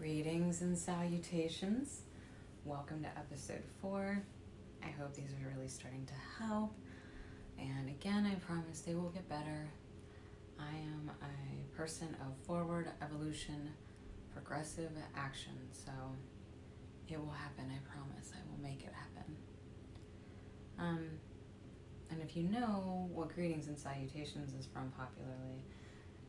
Greetings 0.00 0.62
and 0.62 0.78
salutations. 0.78 2.00
Welcome 2.64 3.02
to 3.02 3.08
episode 3.08 3.62
four. 3.82 4.22
I 4.82 4.86
hope 4.98 5.12
these 5.12 5.28
are 5.34 5.54
really 5.54 5.68
starting 5.68 6.06
to 6.06 6.42
help. 6.42 6.72
And 7.58 7.90
again, 7.90 8.24
I 8.24 8.36
promise 8.36 8.80
they 8.80 8.94
will 8.94 9.10
get 9.10 9.28
better. 9.28 9.68
I 10.58 10.70
am 10.70 11.10
a 11.20 11.76
person 11.76 12.16
of 12.22 12.34
forward 12.46 12.88
evolution, 13.02 13.68
progressive 14.32 14.90
action. 15.14 15.52
So 15.70 15.92
it 17.06 17.20
will 17.20 17.34
happen, 17.34 17.66
I 17.70 17.78
promise. 17.94 18.32
I 18.34 18.40
will 18.50 18.62
make 18.62 18.82
it 18.82 18.94
happen. 18.94 19.36
Um, 20.78 21.06
and 22.10 22.22
if 22.22 22.38
you 22.38 22.44
know 22.44 23.10
what 23.12 23.34
greetings 23.34 23.68
and 23.68 23.78
salutations 23.78 24.54
is 24.58 24.64
from 24.64 24.90
popularly, 24.96 25.62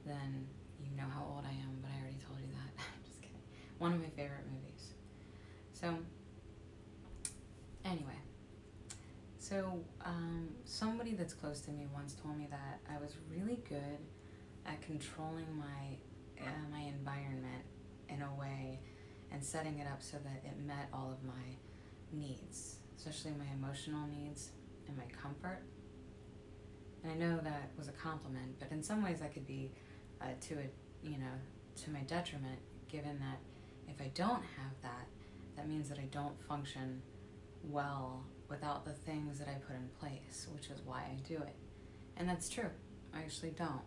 then 0.05 0.45
you 0.83 0.91
know 0.97 1.07
how 1.09 1.23
old 1.35 1.45
I 1.45 1.53
am, 1.53 1.79
but 1.81 1.89
I 1.89 2.01
already 2.01 2.17
told 2.27 2.39
you 2.41 2.47
that. 2.51 2.83
Just 3.07 3.21
kidding. 3.21 3.37
One 3.81 3.93
of 3.93 3.99
my 3.99 4.09
favorite 4.09 4.45
movies. 4.53 4.93
So, 5.73 5.97
anyway, 7.83 8.19
so 9.39 9.79
um, 10.05 10.49
somebody 10.65 11.15
that's 11.15 11.33
close 11.33 11.61
to 11.61 11.71
me 11.71 11.87
once 11.91 12.13
told 12.13 12.37
me 12.37 12.47
that 12.51 12.79
I 12.87 13.01
was 13.01 13.15
really 13.31 13.59
good 13.67 13.97
at 14.67 14.79
controlling 14.83 15.47
my 15.57 15.97
uh, 16.39 16.69
my 16.71 16.81
environment 16.81 17.63
in 18.07 18.21
a 18.21 18.39
way 18.39 18.79
and 19.31 19.43
setting 19.43 19.79
it 19.79 19.87
up 19.87 20.03
so 20.03 20.17
that 20.25 20.47
it 20.47 20.63
met 20.67 20.87
all 20.93 21.09
of 21.09 21.23
my 21.23 21.55
needs, 22.13 22.75
especially 22.95 23.31
my 23.31 23.51
emotional 23.51 24.05
needs 24.07 24.51
and 24.87 24.95
my 24.95 25.05
comfort. 25.05 25.63
And 27.01 27.13
I 27.13 27.15
know 27.15 27.39
that 27.43 27.71
was 27.79 27.87
a 27.87 27.93
compliment, 27.93 28.59
but 28.59 28.69
in 28.71 28.83
some 28.83 29.01
ways 29.01 29.21
that 29.21 29.33
could 29.33 29.47
be 29.47 29.71
uh, 30.21 30.25
to 30.49 30.53
a 30.53 31.09
you 31.09 31.17
know 31.17 31.33
to 31.83 31.89
my 31.89 32.01
detriment, 32.01 32.59
given 32.87 33.17
that 33.17 33.39
if 33.93 34.01
I 34.01 34.09
don't 34.13 34.43
have 34.57 34.73
that, 34.81 35.07
that 35.55 35.67
means 35.67 35.89
that 35.89 35.99
I 35.99 36.07
don't 36.11 36.39
function 36.47 37.01
well 37.63 38.23
without 38.49 38.85
the 38.85 38.91
things 38.91 39.39
that 39.39 39.47
I 39.47 39.53
put 39.53 39.75
in 39.75 39.89
place, 39.99 40.47
which 40.53 40.69
is 40.69 40.81
why 40.85 40.99
I 40.99 41.15
do 41.27 41.35
it. 41.35 41.55
And 42.17 42.27
that's 42.27 42.49
true. 42.49 42.69
I 43.13 43.19
actually 43.19 43.51
don't. 43.51 43.81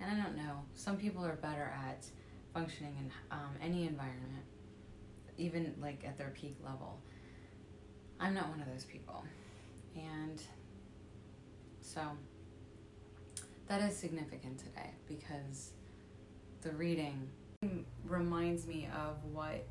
And 0.00 0.10
I 0.10 0.22
don't 0.22 0.36
know. 0.36 0.62
Some 0.74 0.96
people 0.96 1.24
are 1.24 1.36
better 1.36 1.72
at 1.88 2.04
functioning 2.52 2.96
in 2.98 3.10
um, 3.30 3.54
any 3.62 3.86
environment, 3.86 4.44
even 5.38 5.74
like 5.80 6.04
at 6.06 6.18
their 6.18 6.30
peak 6.30 6.56
level. 6.64 6.98
I'm 8.20 8.34
not 8.34 8.48
one 8.48 8.60
of 8.60 8.66
those 8.72 8.84
people. 8.84 9.24
And 9.96 10.40
so 11.80 12.00
that 13.68 13.80
is 13.82 13.96
significant 13.96 14.58
today 14.58 14.90
because 15.08 15.72
the 16.62 16.72
reading 16.72 17.28
reminds 18.06 18.66
me 18.66 18.88
of 18.94 19.16
what 19.32 19.66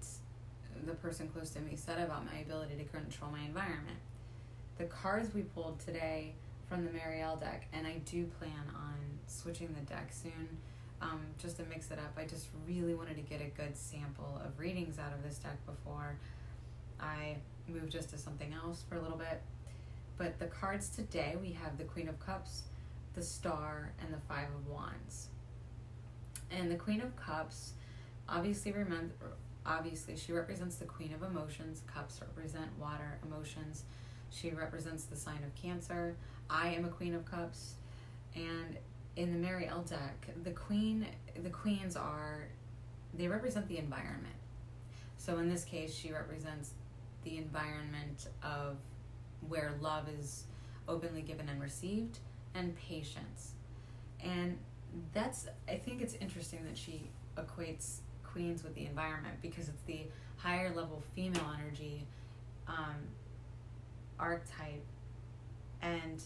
the 0.85 0.93
person 0.93 1.27
close 1.27 1.51
to 1.51 1.59
me 1.59 1.75
said 1.75 1.99
about 1.99 2.25
my 2.25 2.39
ability 2.39 2.75
to 2.75 2.83
control 2.85 3.31
my 3.31 3.41
environment. 3.41 3.97
The 4.77 4.85
cards 4.85 5.33
we 5.33 5.41
pulled 5.41 5.79
today 5.79 6.33
from 6.67 6.85
the 6.85 6.91
Mary-El 6.91 7.35
deck, 7.35 7.67
and 7.73 7.85
I 7.85 7.97
do 8.05 8.25
plan 8.39 8.63
on 8.73 8.95
switching 9.27 9.75
the 9.77 9.85
deck 9.85 10.11
soon 10.11 10.57
um, 11.01 11.19
just 11.37 11.57
to 11.57 11.63
mix 11.63 11.91
it 11.91 11.99
up. 11.99 12.13
I 12.17 12.25
just 12.25 12.47
really 12.67 12.93
wanted 12.93 13.15
to 13.15 13.21
get 13.21 13.41
a 13.41 13.49
good 13.61 13.75
sample 13.75 14.41
of 14.43 14.57
readings 14.59 14.97
out 14.99 15.13
of 15.13 15.23
this 15.23 15.37
deck 15.37 15.57
before 15.65 16.15
I 16.99 17.37
move 17.67 17.89
just 17.89 18.09
to 18.11 18.17
something 18.17 18.53
else 18.53 18.83
for 18.87 18.95
a 18.95 19.01
little 19.01 19.17
bit. 19.17 19.41
But 20.17 20.39
the 20.39 20.45
cards 20.45 20.89
today 20.89 21.35
we 21.41 21.51
have 21.53 21.77
the 21.77 21.83
Queen 21.83 22.07
of 22.07 22.19
Cups, 22.19 22.63
the 23.13 23.21
Star, 23.21 23.91
and 23.99 24.13
the 24.13 24.19
Five 24.27 24.47
of 24.55 24.67
Wands. 24.67 25.27
And 26.51 26.71
the 26.71 26.75
Queen 26.75 27.01
of 27.01 27.15
Cups, 27.15 27.73
obviously, 28.31 28.71
remember, 28.71 29.13
obviously, 29.65 30.15
she 30.15 30.31
represents 30.31 30.75
the 30.77 30.85
Queen 30.85 31.13
of 31.13 31.21
Emotions. 31.23 31.83
Cups 31.85 32.21
represent 32.21 32.67
water 32.79 33.19
emotions. 33.25 33.83
She 34.29 34.51
represents 34.51 35.03
the 35.03 35.15
sign 35.15 35.43
of 35.43 35.53
Cancer. 35.61 36.15
I 36.49 36.69
am 36.69 36.85
a 36.85 36.89
Queen 36.89 37.13
of 37.13 37.25
Cups, 37.25 37.75
and 38.33 38.77
in 39.15 39.33
the 39.33 39.37
Mary-El 39.37 39.81
deck, 39.81 40.27
the 40.43 40.51
Queen, 40.51 41.05
the 41.43 41.49
Queens 41.49 41.95
are, 41.95 42.47
they 43.13 43.27
represent 43.27 43.67
the 43.67 43.77
environment. 43.77 44.35
So 45.17 45.37
in 45.37 45.49
this 45.49 45.63
case, 45.63 45.93
she 45.93 46.11
represents 46.11 46.71
the 47.23 47.37
environment 47.37 48.27
of 48.41 48.77
where 49.47 49.73
love 49.81 50.07
is 50.09 50.45
openly 50.87 51.21
given 51.21 51.49
and 51.49 51.61
received, 51.61 52.19
and 52.55 52.75
patience. 52.75 53.53
And 54.23 54.57
that's 55.13 55.47
I 55.67 55.75
think 55.75 56.01
it's 56.01 56.15
interesting 56.15 56.65
that 56.65 56.77
she 56.77 57.09
equates 57.37 57.99
queens 58.31 58.63
with 58.63 58.75
the 58.75 58.85
environment 58.85 59.35
because 59.41 59.69
it's 59.69 59.81
the 59.83 60.01
higher 60.37 60.73
level 60.73 61.03
female 61.15 61.51
energy 61.59 62.05
um, 62.67 62.95
archetype, 64.19 64.83
and 65.81 66.21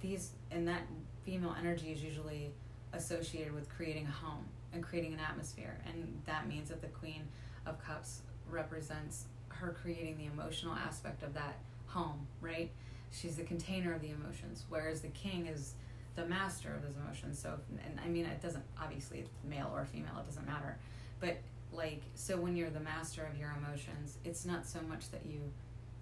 these 0.00 0.32
and 0.50 0.66
that 0.68 0.82
female 1.24 1.54
energy 1.58 1.92
is 1.92 2.02
usually 2.02 2.50
associated 2.92 3.54
with 3.54 3.68
creating 3.68 4.06
a 4.06 4.10
home 4.10 4.44
and 4.72 4.82
creating 4.82 5.12
an 5.12 5.20
atmosphere, 5.20 5.80
and 5.86 6.20
that 6.26 6.46
means 6.48 6.68
that 6.68 6.80
the 6.80 6.88
Queen 6.88 7.22
of 7.66 7.78
Cups 7.84 8.22
represents 8.48 9.24
her 9.48 9.76
creating 9.82 10.16
the 10.16 10.26
emotional 10.26 10.74
aspect 10.74 11.22
of 11.22 11.34
that 11.34 11.58
home, 11.86 12.26
right? 12.40 12.70
She's 13.12 13.36
the 13.36 13.42
container 13.42 13.92
of 13.92 14.00
the 14.00 14.10
emotions, 14.10 14.64
whereas 14.68 15.00
the 15.00 15.08
king 15.08 15.46
is 15.46 15.74
the 16.16 16.24
master 16.24 16.74
of 16.74 16.82
those 16.82 16.96
emotions. 16.96 17.38
So, 17.38 17.58
and 17.84 17.98
I 18.04 18.08
mean, 18.08 18.24
it 18.26 18.40
doesn't 18.40 18.64
obviously 18.80 19.24
male 19.48 19.70
or 19.74 19.84
female, 19.84 20.18
it 20.20 20.26
doesn't 20.26 20.46
matter. 20.46 20.78
But 21.20 21.38
like, 21.72 22.02
so 22.14 22.36
when 22.36 22.56
you're 22.56 22.70
the 22.70 22.80
master 22.80 23.24
of 23.30 23.38
your 23.38 23.54
emotions, 23.58 24.18
it's 24.24 24.44
not 24.44 24.66
so 24.66 24.80
much 24.88 25.10
that 25.10 25.26
you 25.26 25.40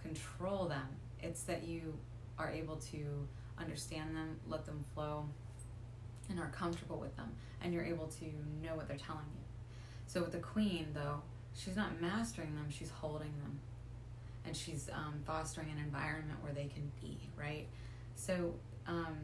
control 0.03 0.67
them; 0.67 0.89
it's 1.21 1.43
that 1.43 1.65
you 1.65 1.95
are 2.39 2.51
able 2.51 2.77
to 2.77 3.29
understand 3.59 4.17
them, 4.17 4.39
let 4.47 4.65
them 4.65 4.84
flow, 4.95 5.29
and 6.31 6.39
are 6.39 6.51
comfortable 6.51 6.99
with 6.99 7.17
them, 7.17 7.33
and 7.61 7.75
you're 7.75 7.84
able 7.84 8.06
to 8.06 8.25
know 8.62 8.75
what 8.77 8.89
they're 8.89 8.97
telling 8.97 9.27
you. 9.34 9.43
So 10.06 10.23
with 10.23 10.33
the 10.33 10.39
queen, 10.39 10.89
though, 10.95 11.23
she's 11.55 11.77
not 11.77 12.00
mastering 12.00 12.55
them; 12.55 12.67
she's 12.71 12.91
holding 12.91 13.33
them 13.43 13.61
and 14.49 14.56
she's 14.56 14.89
um, 14.93 15.15
fostering 15.27 15.69
an 15.71 15.79
environment 15.79 16.39
where 16.43 16.53
they 16.53 16.67
can 16.67 16.91
be 17.00 17.19
right 17.37 17.67
so 18.15 18.55
um, 18.87 19.17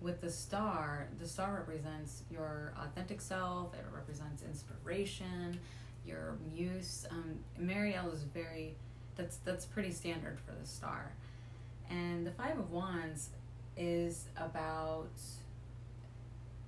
with 0.00 0.20
the 0.20 0.30
star 0.30 1.08
the 1.18 1.26
star 1.26 1.54
represents 1.54 2.22
your 2.30 2.72
authentic 2.80 3.20
self 3.20 3.74
it 3.74 3.84
represents 3.92 4.42
inspiration 4.42 5.58
your 6.06 6.36
muse 6.54 7.06
um, 7.10 7.38
Mary-El 7.58 8.10
is 8.10 8.22
very 8.22 8.74
that's 9.18 9.36
that's 9.38 9.66
pretty 9.66 9.90
standard 9.90 10.38
for 10.40 10.52
the 10.58 10.66
star. 10.66 11.12
And 11.90 12.26
the 12.26 12.30
five 12.30 12.58
of 12.58 12.70
wands 12.70 13.30
is 13.76 14.26
about 14.36 15.10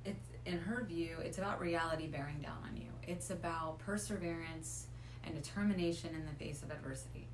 it's 0.05 0.29
in 0.45 0.59
her 0.59 0.85
view 0.85 1.19
it's 1.25 1.39
about 1.39 1.61
reality 1.61 2.07
bearing 2.07 2.41
down 2.41 2.59
on 2.69 2.77
you. 2.77 2.91
It's 3.07 3.31
about 3.31 3.79
perseverance 3.79 4.87
and 5.25 5.35
determination 5.35 6.11
in 6.15 6.27
the 6.27 6.45
face 6.45 6.63
of 6.63 6.71
adversity. 6.71 7.29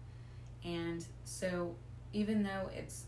And 0.65 1.05
so, 1.25 1.75
even 2.13 2.43
though 2.43 2.71
it's 2.75 3.07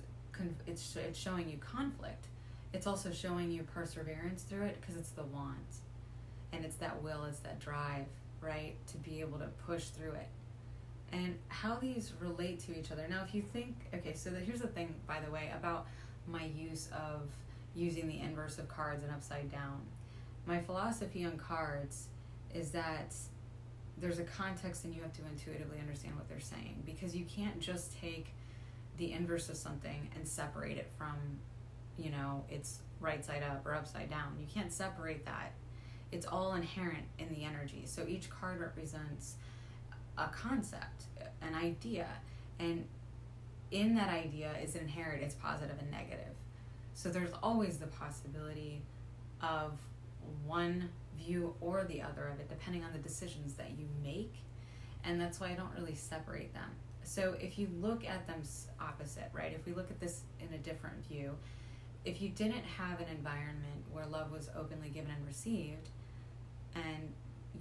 it's 0.67 0.97
it's 0.97 1.19
showing 1.19 1.49
you 1.49 1.59
conflict, 1.59 2.27
it's 2.73 2.87
also 2.87 3.11
showing 3.11 3.51
you 3.51 3.63
perseverance 3.63 4.43
through 4.43 4.65
it 4.65 4.79
because 4.81 4.97
it's 4.97 5.11
the 5.11 5.25
want, 5.25 5.77
and 6.53 6.65
it's 6.65 6.77
that 6.77 7.03
will, 7.03 7.25
it's 7.25 7.41
that 7.41 7.59
drive, 7.59 8.07
right, 8.41 8.75
to 8.89 8.97
be 8.99 9.21
able 9.21 9.39
to 9.39 9.49
push 9.67 9.87
through 9.87 10.13
it. 10.13 10.29
And 11.11 11.39
how 11.49 11.77
these 11.77 12.13
relate 12.21 12.61
to 12.67 12.79
each 12.79 12.93
other. 12.93 13.07
Now, 13.09 13.23
if 13.27 13.35
you 13.35 13.41
think, 13.41 13.75
okay, 13.95 14.13
so 14.13 14.29
the, 14.31 14.41
here's 14.41 14.61
the 14.61 14.67
thing, 14.67 14.95
by 15.07 15.21
the 15.21 15.31
way, 15.31 15.51
about 15.57 15.87
my 16.27 16.45
use 16.45 16.89
of 16.93 17.23
using 17.75 18.07
the 18.07 18.21
inverse 18.21 18.59
of 18.59 18.69
cards 18.69 19.03
and 19.03 19.13
upside 19.13 19.51
down. 19.51 19.81
My 20.47 20.61
philosophy 20.61 21.25
on 21.25 21.39
cards 21.39 22.09
is 22.55 22.71
that 22.73 23.15
there's 23.99 24.19
a 24.19 24.25
context 24.25 24.85
and 24.85 24.95
you 24.95 25.03
have 25.03 25.13
to 25.15 25.23
intuitively 25.31 25.79
understand 25.81 26.15
what 26.17 26.29
they're 26.29 26.41
saying 26.41 26.83
because 26.87 27.15
you 27.17 27.25
can't 27.25 27.59
just 27.61 27.99
take 28.01 28.29
the 28.97 29.13
inverse 29.13 29.49
of 29.49 29.57
something 29.57 30.09
and 30.15 30.27
separate 30.27 30.77
it 30.77 30.91
from 30.97 31.15
you 31.99 32.11
know 32.11 32.45
it's 32.49 32.81
right 33.01 33.25
side 33.25 33.43
up 33.43 33.65
or 33.67 33.75
upside 33.75 34.11
down 34.11 34.37
you 34.39 34.47
can't 34.53 34.73
separate 34.73 35.25
that 35.25 35.53
it's 36.11 36.27
all 36.27 36.55
inherent 36.55 37.05
in 37.19 37.29
the 37.29 37.45
energy 37.45 37.83
so 37.85 38.05
each 38.07 38.31
card 38.31 38.61
represents 38.61 39.35
a 40.17 40.27
concept 40.29 41.05
an 41.43 41.55
idea 41.55 42.07
and 42.59 42.85
in 43.71 43.95
that 43.95 44.09
idea 44.09 44.53
is 44.63 44.75
inherent 44.75 45.23
it's 45.23 45.35
positive 45.35 45.77
and 45.79 45.91
negative 45.91 46.35
so 46.95 47.11
there's 47.11 47.33
always 47.43 47.77
the 47.77 47.87
possibility 47.87 48.83
of 49.41 49.79
one 50.45 50.89
view 51.17 51.55
or 51.61 51.85
the 51.85 52.03
other 52.03 52.29
of 52.29 52.41
it, 52.41 52.49
depending 52.49 52.85
on 52.85 52.93
the 52.93 52.99
decisions 52.99 53.55
that 53.55 53.71
you 53.79 53.87
make. 54.03 54.35
And 55.05 55.21
that's 55.21 55.41
why 55.41 55.51
I 55.51 55.55
don't 55.55 55.71
really 55.79 55.95
separate 55.95 56.53
them. 56.55 56.71
So 57.03 57.35
if 57.41 57.59
you 57.59 57.69
look 57.81 58.05
at 58.05 58.27
them 58.27 58.43
opposite, 58.81 59.31
right? 59.33 59.53
If 59.55 59.65
we 59.65 59.73
look 59.73 59.91
at 59.91 60.01
this 60.01 60.23
in 60.41 60.53
a 60.55 60.59
different 60.59 61.07
view, 61.07 61.37
if 62.05 62.23
you 62.23 62.29
didn't 62.31 62.65
have 62.65 63.01
an 63.01 63.09
environment 63.11 63.85
where 63.93 64.07
love 64.07 64.33
was 64.33 64.49
openly 64.57 64.89
given 64.89 65.11
and 65.11 65.27
received, 65.27 65.89
and 66.75 67.13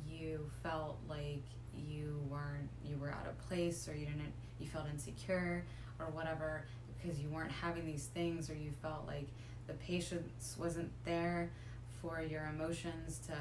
you 0.10 0.50
felt 0.64 0.98
like 1.10 1.44
you 1.88 2.20
weren't 2.30 2.70
you 2.86 2.98
were 2.98 3.12
out 3.12 3.28
of 3.28 3.38
place 3.48 3.88
or 3.88 3.96
you 3.96 4.06
didn't 4.06 4.34
you 4.60 4.68
felt 4.68 4.86
insecure 4.92 5.64
or 6.00 6.08
whatever 6.08 6.66
because 6.98 7.20
you 7.20 7.30
weren't 7.30 7.52
having 7.52 7.86
these 7.86 8.06
things 8.14 8.50
or 8.50 8.56
you 8.56 8.72
felt 8.82 9.06
like 9.06 9.28
the 9.68 9.74
patience 9.74 10.56
wasn't 10.60 10.90
there 11.06 11.50
for 12.02 12.22
your 12.22 12.50
emotions 12.54 13.20
to 13.28 13.36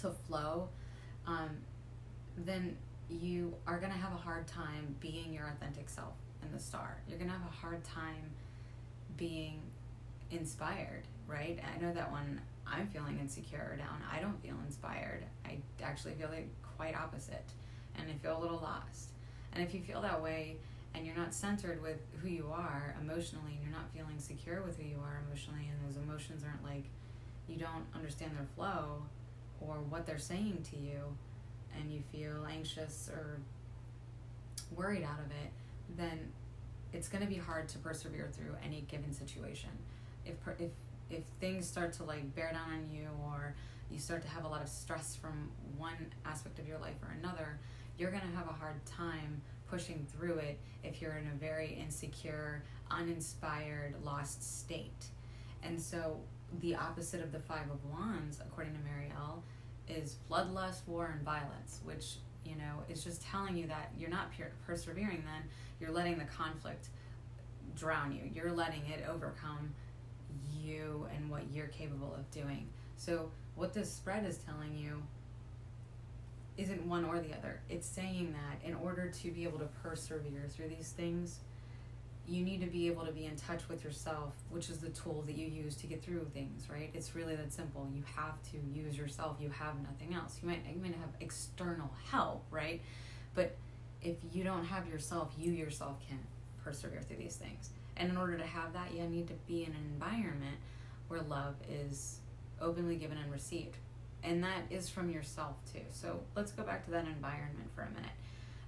to 0.00 0.10
flow 0.26 0.68
um, 1.26 1.50
then 2.36 2.76
you 3.08 3.54
are 3.66 3.78
going 3.78 3.92
to 3.92 3.98
have 3.98 4.12
a 4.12 4.16
hard 4.16 4.46
time 4.46 4.94
being 5.00 5.32
your 5.32 5.46
authentic 5.46 5.88
self 5.88 6.14
in 6.42 6.52
the 6.52 6.58
star 6.58 6.98
you're 7.08 7.18
going 7.18 7.30
to 7.30 7.36
have 7.36 7.46
a 7.46 7.56
hard 7.56 7.82
time 7.84 8.30
being 9.16 9.60
inspired 10.32 11.04
right? 11.32 11.58
I 11.74 11.80
know 11.80 11.92
that 11.92 12.12
when 12.12 12.40
i'm 12.66 12.86
feeling 12.88 13.18
insecure 13.18 13.70
or 13.72 13.76
down 13.76 14.00
i 14.10 14.20
don't 14.20 14.40
feel 14.42 14.54
inspired. 14.66 15.24
I 15.44 15.58
actually 15.82 16.14
feel 16.14 16.28
like 16.28 16.48
quite 16.76 16.94
opposite 16.96 17.44
and 17.96 18.08
i 18.08 18.14
feel 18.22 18.38
a 18.38 18.40
little 18.40 18.60
lost. 18.60 19.10
And 19.52 19.62
if 19.62 19.74
you 19.74 19.80
feel 19.80 20.00
that 20.02 20.22
way 20.22 20.56
and 20.94 21.06
you're 21.06 21.16
not 21.16 21.34
centered 21.34 21.82
with 21.82 21.98
who 22.20 22.28
you 22.28 22.48
are 22.52 22.94
emotionally 23.00 23.52
and 23.54 23.62
you're 23.62 23.72
not 23.72 23.90
feeling 23.94 24.18
secure 24.18 24.62
with 24.62 24.78
who 24.78 24.84
you 24.84 24.96
are 25.02 25.22
emotionally 25.26 25.68
and 25.70 25.88
those 25.88 26.02
emotions 26.02 26.42
aren't 26.44 26.64
like 26.64 26.84
you 27.48 27.56
don't 27.56 27.84
understand 27.94 28.32
their 28.36 28.46
flow 28.56 29.02
or 29.60 29.76
what 29.88 30.06
they're 30.06 30.18
saying 30.18 30.64
to 30.70 30.76
you 30.76 31.00
and 31.78 31.90
you 31.90 32.02
feel 32.12 32.46
anxious 32.50 33.10
or 33.12 33.38
worried 34.74 35.02
out 35.02 35.18
of 35.18 35.30
it 35.30 35.50
then 35.96 36.18
it's 36.92 37.08
going 37.08 37.22
to 37.22 37.28
be 37.28 37.38
hard 37.38 37.68
to 37.68 37.78
persevere 37.78 38.28
through 38.32 38.54
any 38.64 38.82
given 38.82 39.12
situation 39.12 39.70
if 40.24 40.36
if 40.58 40.70
if 41.10 41.24
things 41.40 41.66
start 41.66 41.92
to 41.94 42.04
like 42.04 42.34
bear 42.34 42.52
down 42.52 42.70
on 42.70 42.88
you 42.90 43.08
or 43.24 43.54
you 43.90 43.98
start 43.98 44.22
to 44.22 44.28
have 44.28 44.44
a 44.44 44.48
lot 44.48 44.62
of 44.62 44.68
stress 44.68 45.16
from 45.16 45.50
one 45.76 45.96
aspect 46.24 46.58
of 46.58 46.66
your 46.66 46.78
life 46.78 46.96
or 47.02 47.14
another 47.18 47.58
you're 47.98 48.10
going 48.10 48.22
to 48.22 48.36
have 48.36 48.48
a 48.48 48.52
hard 48.52 48.84
time 48.86 49.40
pushing 49.68 50.06
through 50.12 50.34
it 50.34 50.58
if 50.82 51.00
you're 51.00 51.16
in 51.16 51.26
a 51.28 51.38
very 51.38 51.78
insecure, 51.80 52.62
uninspired, 52.90 53.94
lost 54.04 54.60
state. 54.60 55.06
And 55.62 55.80
so 55.80 56.18
the 56.60 56.74
opposite 56.74 57.22
of 57.22 57.32
the 57.32 57.38
Five 57.38 57.70
of 57.70 57.78
Wands, 57.90 58.40
according 58.40 58.74
to 58.74 58.80
Mary-El, 58.80 59.42
is 59.88 60.16
bloodlust, 60.30 60.86
war, 60.86 61.12
and 61.14 61.24
violence, 61.24 61.80
which, 61.84 62.16
you 62.44 62.56
know, 62.56 62.82
is 62.90 63.02
just 63.02 63.22
telling 63.22 63.56
you 63.56 63.66
that 63.68 63.90
you're 63.96 64.10
not 64.10 64.30
persevering 64.66 65.22
then, 65.24 65.48
you're 65.80 65.90
letting 65.90 66.18
the 66.18 66.24
conflict 66.24 66.88
drown 67.74 68.12
you. 68.12 68.30
You're 68.34 68.52
letting 68.52 68.82
it 68.86 69.04
overcome 69.08 69.74
you 70.62 71.06
and 71.14 71.30
what 71.30 71.42
you're 71.52 71.68
capable 71.68 72.14
of 72.14 72.30
doing. 72.30 72.68
So, 72.96 73.30
what 73.54 73.74
this 73.74 73.92
spread 73.92 74.24
is 74.24 74.38
telling 74.38 74.76
you 74.76 75.02
isn't 76.56 76.86
one 76.86 77.04
or 77.04 77.18
the 77.18 77.34
other. 77.34 77.60
It's 77.68 77.86
saying 77.86 78.32
that 78.32 78.66
in 78.66 78.74
order 78.74 79.08
to 79.08 79.30
be 79.30 79.44
able 79.44 79.58
to 79.58 79.68
persevere 79.82 80.46
through 80.48 80.68
these 80.68 80.90
things, 80.90 81.40
you 82.28 82.44
need 82.44 82.60
to 82.60 82.66
be 82.66 82.86
able 82.86 83.04
to 83.04 83.12
be 83.12 83.24
in 83.24 83.36
touch 83.36 83.68
with 83.68 83.82
yourself, 83.82 84.34
which 84.50 84.70
is 84.70 84.78
the 84.78 84.90
tool 84.90 85.22
that 85.26 85.36
you 85.36 85.46
use 85.46 85.74
to 85.76 85.86
get 85.86 86.02
through 86.02 86.26
things, 86.32 86.68
right? 86.70 86.90
It's 86.94 87.16
really 87.16 87.34
that 87.34 87.52
simple. 87.52 87.88
You 87.92 88.04
have 88.16 88.40
to 88.52 88.58
use 88.72 88.96
yourself. 88.96 89.38
You 89.40 89.50
have 89.50 89.74
nothing 89.82 90.14
else. 90.14 90.38
You 90.40 90.48
might, 90.48 90.60
you 90.72 90.80
might 90.80 90.94
have 90.94 91.10
external 91.20 91.90
help, 92.10 92.44
right? 92.50 92.80
But 93.34 93.56
if 94.02 94.16
you 94.32 94.44
don't 94.44 94.64
have 94.64 94.88
yourself, 94.88 95.32
you 95.36 95.52
yourself 95.52 95.96
can't 96.08 96.20
persevere 96.62 97.02
through 97.02 97.16
these 97.16 97.36
things. 97.36 97.70
And 98.02 98.10
in 98.10 98.16
order 98.16 98.36
to 98.36 98.44
have 98.44 98.72
that, 98.72 98.92
you 98.92 99.02
need 99.04 99.28
to 99.28 99.34
be 99.46 99.62
in 99.62 99.70
an 99.70 99.84
environment 99.94 100.56
where 101.08 101.20
love 101.20 101.54
is 101.70 102.18
openly 102.60 102.96
given 102.96 103.16
and 103.16 103.30
received 103.30 103.76
and 104.24 104.42
that 104.42 104.62
is 104.70 104.88
from 104.88 105.10
yourself 105.10 105.56
too. 105.72 105.82
So 105.90 106.20
let's 106.36 106.52
go 106.52 106.62
back 106.62 106.84
to 106.84 106.90
that 106.92 107.06
environment 107.06 107.70
for 107.74 107.82
a 107.82 107.90
minute. 107.90 108.12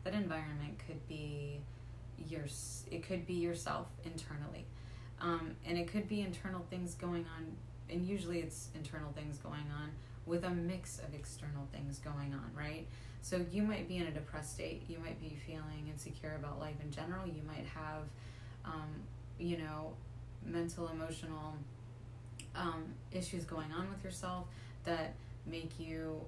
That 0.02 0.14
environment 0.14 0.78
could 0.86 1.06
be 1.08 1.60
your 2.28 2.44
it 2.90 3.06
could 3.06 3.26
be 3.26 3.34
yourself 3.34 3.86
internally, 4.04 4.66
um, 5.20 5.56
and 5.66 5.78
it 5.78 5.88
could 5.88 6.08
be 6.08 6.20
internal 6.20 6.64
things 6.70 6.94
going 6.94 7.26
on, 7.36 7.56
and 7.88 8.06
usually 8.06 8.40
it's 8.40 8.68
internal 8.74 9.12
things 9.12 9.38
going 9.38 9.66
on 9.80 9.90
with 10.26 10.44
a 10.44 10.50
mix 10.50 10.98
of 10.98 11.14
external 11.14 11.68
things 11.72 11.98
going 11.98 12.32
on, 12.34 12.50
right? 12.56 12.86
So 13.20 13.44
you 13.50 13.62
might 13.62 13.88
be 13.88 13.96
in 13.98 14.06
a 14.06 14.10
depressed 14.10 14.54
state. 14.54 14.84
You 14.88 14.98
might 14.98 15.20
be 15.20 15.38
feeling 15.46 15.88
insecure 15.90 16.34
about 16.38 16.60
life 16.60 16.76
in 16.82 16.90
general. 16.90 17.26
You 17.26 17.42
might 17.46 17.66
have, 17.66 18.04
um, 18.64 18.88
you 19.38 19.58
know, 19.58 19.92
mental, 20.44 20.88
emotional 20.88 21.54
um, 22.54 22.84
issues 23.12 23.44
going 23.44 23.72
on 23.72 23.88
with 23.90 24.04
yourself 24.04 24.46
that 24.84 25.14
make 25.46 25.78
you 25.78 26.20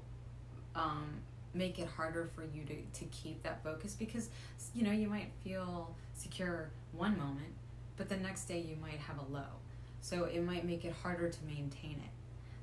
um, 0.75 1.09
make 1.55 1.79
it 1.79 1.89
harder 1.89 2.29
for 2.35 2.43
you 2.43 2.65
to, 2.65 2.75
to 2.99 3.05
keep 3.07 3.43
that 3.43 3.63
focus 3.63 3.95
because 3.99 4.29
you 4.75 4.83
know 4.83 4.93
you 4.93 5.09
might 5.09 5.31
feel 5.43 5.95
secure 6.15 6.69
one 6.93 7.17
moment 7.17 7.53
but 7.97 8.09
the 8.09 8.17
next 8.17 8.45
day 8.45 8.61
you 8.61 8.77
might 8.81 8.99
have 8.99 9.19
a 9.19 9.33
low. 9.33 9.61
So 10.01 10.25
it 10.25 10.43
might 10.45 10.65
make 10.65 10.85
it 10.85 10.95
harder 11.03 11.29
to 11.29 11.39
maintain 11.45 11.93
it. 11.93 12.11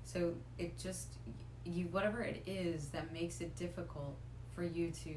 So 0.06 0.34
it 0.58 0.78
just 0.78 1.08
you 1.66 1.86
whatever 1.86 2.22
it 2.22 2.44
is 2.46 2.88
that 2.90 3.14
makes 3.14 3.42
it 3.42 3.56
difficult 3.56 4.16
for 4.54 4.64
you 4.64 4.92
to 5.04 5.16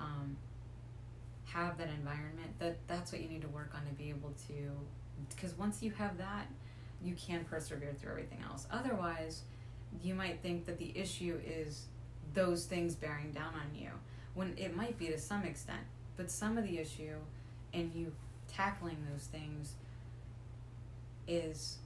um, 0.00 0.36
have 1.52 1.78
that 1.78 1.88
environment 1.88 2.50
that 2.58 2.76
that's 2.86 3.12
what 3.12 3.20
you 3.20 3.28
need 3.28 3.42
to 3.42 3.48
work 3.48 3.72
on 3.74 3.84
to 3.86 3.92
be 3.94 4.10
able 4.10 4.32
to 4.46 4.70
because 5.34 5.56
once 5.56 5.82
you 5.82 5.90
have 5.90 6.16
that 6.18 6.46
you 7.02 7.14
can 7.14 7.44
persevere 7.44 7.94
through 8.00 8.10
everything 8.10 8.42
else. 8.50 8.66
Otherwise 8.70 9.42
you 10.02 10.14
might 10.14 10.40
think 10.42 10.66
that 10.66 10.78
the 10.78 10.96
issue 10.96 11.40
is 11.46 11.86
those 12.34 12.66
things 12.66 12.94
bearing 12.94 13.32
down 13.32 13.54
on 13.54 13.74
you 13.74 13.90
when 14.34 14.54
it 14.58 14.76
might 14.76 14.98
be 14.98 15.06
to 15.08 15.18
some 15.18 15.42
extent 15.44 15.80
but 16.16 16.30
some 16.30 16.58
of 16.58 16.64
the 16.64 16.78
issue 16.78 17.16
and 17.72 17.92
you 17.94 18.12
tackling 18.48 18.96
those 19.10 19.24
things 19.26 19.74
is 21.26 21.78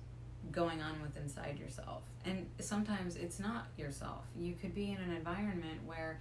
going 0.51 0.83
on 0.83 1.01
with 1.03 1.17
inside 1.17 1.59
yourself. 1.59 2.03
And 2.25 2.47
sometimes 2.59 3.17
it's 3.17 3.39
not 3.39 3.67
yourself. 3.77 4.25
You 4.37 4.55
could 4.55 4.75
be 4.75 4.91
in 4.91 4.99
an 4.99 5.13
environment 5.13 5.81
where 5.85 6.19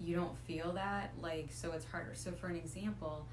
you 0.00 0.16
don't 0.16 0.36
feel 0.46 0.72
that 0.72 1.12
like 1.20 1.48
so 1.52 1.72
it's 1.72 1.84
harder. 1.84 2.12
So 2.14 2.32
for 2.32 2.48
an 2.48 2.56
example 2.56 3.26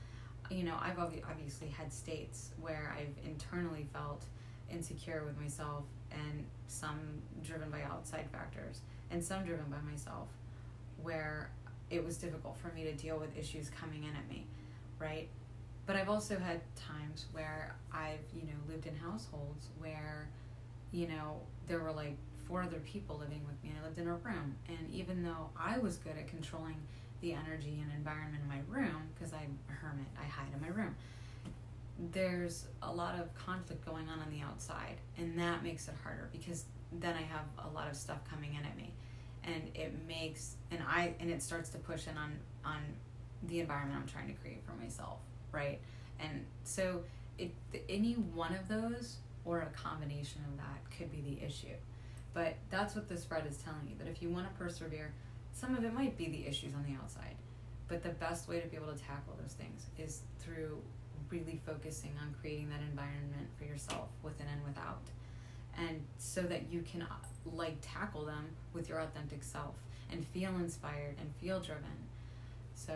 you 0.49 0.63
know 0.63 0.75
i've 0.79 0.97
obviously 0.99 1.67
had 1.67 1.91
states 1.91 2.51
where 2.61 2.95
i've 2.97 3.25
internally 3.25 3.85
felt 3.91 4.23
insecure 4.71 5.23
with 5.25 5.39
myself 5.39 5.83
and 6.11 6.45
some 6.67 6.99
driven 7.43 7.69
by 7.69 7.81
outside 7.81 8.25
factors 8.31 8.81
and 9.11 9.23
some 9.23 9.43
driven 9.43 9.65
by 9.65 9.79
myself 9.89 10.27
where 11.01 11.49
it 11.89 12.03
was 12.03 12.17
difficult 12.17 12.57
for 12.57 12.69
me 12.69 12.83
to 12.83 12.93
deal 12.93 13.17
with 13.17 13.37
issues 13.37 13.69
coming 13.69 14.03
in 14.03 14.15
at 14.15 14.29
me 14.29 14.45
right? 14.99 15.27
But 15.85 15.95
i've 15.95 16.09
also 16.09 16.37
had 16.37 16.61
times 16.75 17.25
where 17.31 17.75
i've 17.93 18.19
you 18.33 18.43
know 18.43 18.57
lived 18.69 18.87
in 18.87 18.95
households 18.95 19.67
where 19.79 20.27
you 20.91 21.07
know 21.07 21.39
there 21.67 21.79
were 21.79 21.91
like 21.91 22.17
four 22.47 22.63
other 22.63 22.79
people 22.79 23.17
living 23.17 23.41
with 23.45 23.61
me. 23.63 23.75
I 23.79 23.83
lived 23.85 23.99
in 23.99 24.07
a 24.07 24.13
room 24.13 24.55
and 24.67 24.91
even 24.91 25.23
though 25.23 25.49
i 25.59 25.77
was 25.77 25.97
good 25.97 26.17
at 26.17 26.27
controlling 26.27 26.77
the 27.21 27.33
energy 27.33 27.81
and 27.81 27.91
environment 27.95 28.43
in 28.43 28.47
my 28.47 28.61
room 28.67 29.01
because 29.13 29.33
i'm 29.33 29.57
a 29.69 29.73
hermit 29.73 30.05
i 30.21 30.25
hide 30.25 30.47
in 30.53 30.61
my 30.61 30.67
room 30.67 30.95
there's 32.11 32.65
a 32.83 32.91
lot 32.91 33.19
of 33.19 33.33
conflict 33.33 33.83
going 33.85 34.07
on 34.07 34.19
on 34.19 34.29
the 34.31 34.41
outside 34.41 34.97
and 35.17 35.37
that 35.39 35.63
makes 35.63 35.87
it 35.87 35.95
harder 36.03 36.29
because 36.31 36.65
then 36.99 37.15
i 37.15 37.21
have 37.21 37.45
a 37.65 37.73
lot 37.73 37.89
of 37.89 37.95
stuff 37.95 38.19
coming 38.29 38.53
in 38.53 38.65
at 38.65 38.77
me. 38.77 38.91
And 39.43 39.71
it 39.75 39.93
makes 40.07 40.55
and 40.71 40.81
i 40.87 41.13
and 41.19 41.29
it 41.29 41.41
starts 41.41 41.69
to 41.69 41.77
push 41.77 42.07
in 42.07 42.17
on 42.17 42.33
on 42.65 42.79
the 43.47 43.59
environment 43.61 43.99
i'm 44.01 44.07
trying 44.07 44.27
to 44.27 44.33
create 44.41 44.61
for 44.65 44.73
myself 44.73 45.19
right? 45.51 45.79
And 46.19 46.45
so 46.63 47.01
it 47.37 47.51
any 47.89 48.13
one 48.13 48.55
of 48.55 48.67
those 48.67 49.17
or 49.45 49.59
a 49.61 49.77
combination 49.77 50.41
of 50.51 50.57
that 50.57 50.97
could 50.97 51.11
be 51.11 51.21
the 51.21 51.45
issue 51.45 51.75
but 52.37 52.55
that's 52.69 52.93
what 52.93 53.09
the 53.09 53.17
spread 53.17 53.47
is 53.49 53.57
telling 53.57 53.87
you 53.89 53.95
that 53.97 54.07
if 54.07 54.21
you 54.21 54.29
want 54.29 54.47
to 54.47 54.53
persevere 54.59 55.11
some 55.53 55.75
of 55.75 55.83
it 55.83 55.93
might 55.93 56.15
be 56.17 56.27
the 56.29 56.45
issues 56.45 56.73
on 56.75 56.83
the 56.83 56.93
outside 57.01 57.35
but 57.87 58.03
the 58.03 58.09
best 58.09 58.47
way 58.47 58.59
to 58.59 58.67
be 58.67 58.75
able 58.75 58.93
to 58.93 59.03
tackle 59.03 59.33
those 59.41 59.53
things 59.53 59.87
is 59.97 60.21
through 60.39 60.77
really 61.29 61.59
focusing 61.65 62.11
on 62.21 62.33
creating 62.39 62.69
that 62.69 62.81
environment 62.81 63.47
for 63.57 63.65
yourself 63.65 64.09
within 64.23 64.45
and 64.53 64.63
without 64.63 65.01
and 65.77 66.03
so 66.17 66.41
that 66.41 66.71
you 66.71 66.81
can 66.81 67.05
like 67.53 67.77
tackle 67.81 68.25
them 68.25 68.45
with 68.73 68.89
your 68.89 68.99
authentic 68.99 69.43
self 69.43 69.75
and 70.11 70.25
feel 70.27 70.55
inspired 70.55 71.15
and 71.19 71.33
feel 71.35 71.59
driven. 71.59 71.83
So 72.73 72.93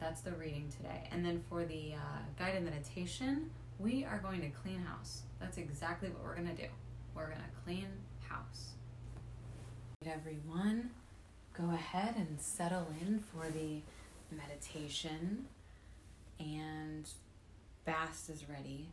that's 0.00 0.20
the 0.20 0.32
reading 0.32 0.68
today. 0.76 1.08
And 1.10 1.24
then 1.24 1.42
for 1.48 1.64
the 1.64 1.94
uh, 1.94 2.18
guided 2.38 2.64
meditation 2.64 3.50
we 3.78 4.04
are 4.04 4.18
going 4.18 4.40
to 4.40 4.48
clean 4.48 4.80
house. 4.80 5.22
That's 5.38 5.58
exactly 5.58 6.08
what 6.08 6.24
we're 6.24 6.34
going 6.34 6.48
to 6.48 6.62
do. 6.62 6.68
We're 7.14 7.26
going 7.26 7.36
to 7.36 7.62
clean 7.64 7.88
house 8.28 8.72
everyone 10.06 10.90
go 11.52 11.70
ahead 11.70 12.14
and 12.16 12.40
settle 12.40 12.86
in 13.00 13.18
for 13.18 13.48
the 13.50 13.80
meditation 14.30 15.46
and 16.38 17.08
Bast 17.86 18.28
is 18.30 18.48
ready. 18.48 18.88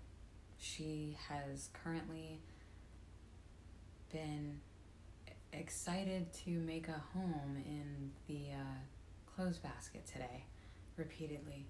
She 0.60 1.18
has 1.28 1.70
currently 1.74 2.40
been 4.12 4.60
excited 5.52 6.32
to 6.46 6.52
make 6.52 6.88
a 6.88 7.02
home 7.13 7.58
in 7.66 8.12
the 8.28 8.52
uh, 8.54 9.36
clothes 9.36 9.58
basket 9.58 10.06
today, 10.06 10.44
repeatedly. 10.96 11.66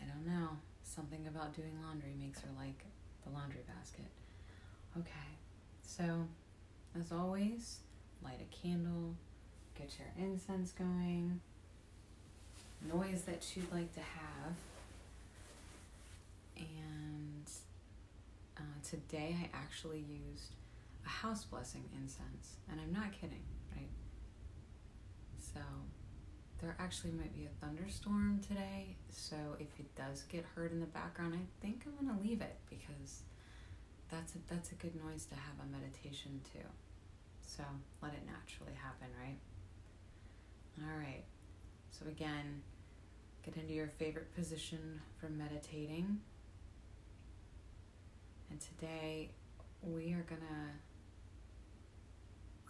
I 0.00 0.04
don't 0.06 0.24
know. 0.24 0.50
Something 0.84 1.26
about 1.26 1.52
doing 1.54 1.72
laundry 1.84 2.14
makes 2.16 2.40
her 2.42 2.50
like 2.56 2.84
the 3.24 3.32
laundry 3.32 3.62
basket. 3.66 4.06
Okay, 4.96 5.36
so 5.82 6.28
as 6.98 7.12
always, 7.12 7.78
light 8.22 8.40
a 8.40 8.66
candle, 8.66 9.14
get 9.78 9.90
your 9.98 10.08
incense 10.26 10.72
going, 10.72 11.40
noise 12.92 13.22
that 13.22 13.44
you'd 13.54 13.70
like 13.72 13.92
to 13.94 14.00
have. 14.00 14.54
And 16.56 17.48
uh, 18.58 18.62
today 18.88 19.36
I 19.40 19.56
actually 19.56 20.04
used 20.08 20.54
a 21.06 21.08
house 21.08 21.44
blessing 21.44 21.84
incense, 21.96 22.56
and 22.70 22.80
I'm 22.80 22.92
not 22.92 23.12
kidding, 23.12 23.44
right? 23.74 23.88
So 25.38 25.60
there 26.60 26.76
actually 26.78 27.12
might 27.12 27.34
be 27.34 27.46
a 27.46 27.64
thunderstorm 27.64 28.40
today, 28.46 28.96
so 29.10 29.36
if 29.58 29.68
it 29.78 29.94
does 29.96 30.24
get 30.24 30.44
heard 30.54 30.72
in 30.72 30.80
the 30.80 30.86
background, 30.86 31.34
I 31.34 31.64
think 31.64 31.84
I'm 31.86 32.06
gonna 32.06 32.20
leave 32.20 32.40
it 32.42 32.56
because 32.68 33.22
that's 34.10 34.34
a, 34.34 34.38
that's 34.48 34.72
a 34.72 34.74
good 34.74 34.94
noise 35.04 35.26
to 35.26 35.34
have 35.34 35.54
a 35.62 35.70
meditation 35.70 36.40
too. 36.52 36.66
So 37.46 37.62
let 38.02 38.12
it 38.12 38.22
naturally 38.26 38.76
happen, 38.80 39.08
right? 39.22 39.38
All 40.82 40.98
right. 40.98 41.24
So 41.90 42.06
again, 42.08 42.62
get 43.44 43.56
into 43.56 43.72
your 43.74 43.88
favorite 43.88 44.34
position 44.34 45.00
for 45.18 45.28
meditating. 45.28 46.20
And 48.50 48.60
today 48.60 49.30
we 49.82 50.12
are 50.12 50.26
gonna 50.28 50.72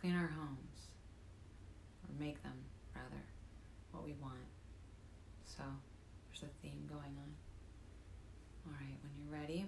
clean 0.00 0.14
our 0.16 0.28
homes, 0.28 0.88
or 2.04 2.24
make 2.24 2.42
them 2.42 2.54
rather, 2.94 3.22
what 3.92 4.04
we 4.04 4.14
want. 4.20 4.34
So 5.44 5.62
there's 6.28 6.42
a 6.42 6.52
theme 6.62 6.86
going 6.88 7.02
on. 7.16 7.34
All 8.66 8.72
right, 8.72 8.96
when 9.02 9.12
you're 9.18 9.40
ready, 9.40 9.66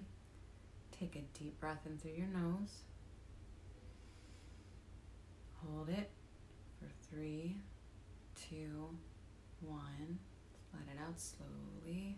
take 1.03 1.17
a 1.17 1.39
deep 1.39 1.59
breath 1.59 1.81
in 1.85 1.99
through 1.99 2.13
your 2.13 2.29
nose. 2.29 2.83
Hold 5.65 5.89
it 5.89 6.11
for 6.79 6.87
three, 7.11 7.57
two, 8.37 8.89
one. 9.61 10.21
Let 10.73 10.83
it 10.95 11.01
out 11.05 11.19
slowly. 11.19 12.17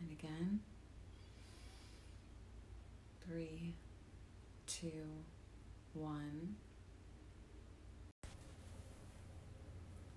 And 0.00 0.12
again. 0.12 0.60
Three, 3.26 3.74
two, 4.66 5.06
one. 5.94 6.54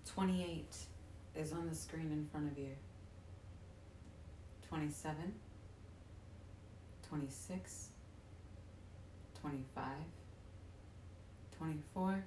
28 0.05 0.75
is 1.35 1.51
on 1.51 1.67
the 1.67 1.75
screen 1.75 2.11
in 2.11 2.27
front 2.31 2.51
of 2.51 2.59
you. 2.59 2.69
27, 4.69 5.33
26, 7.13 7.89
25, 9.39 9.86
24, 11.60 12.24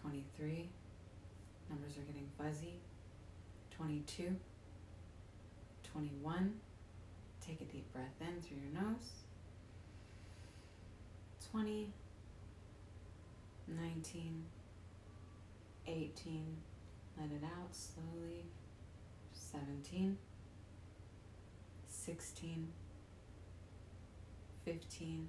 23. 0.00 0.70
Numbers 1.68 1.98
are 1.98 2.00
getting 2.00 2.26
fuzzy. 2.38 2.80
22, 3.76 4.34
21. 5.92 6.54
Take 7.46 7.60
a 7.60 7.64
deep 7.64 7.92
breath 7.92 8.06
in 8.22 8.40
through 8.40 8.56
your 8.56 8.82
nose. 8.82 9.10
20, 11.52 11.92
19, 13.68 14.44
18. 15.86 16.56
Let 17.18 17.26
it 17.26 17.44
out 17.44 17.76
slowly. 17.76 18.46
17, 19.34 20.16
16, 21.86 22.68
15. 24.64 25.28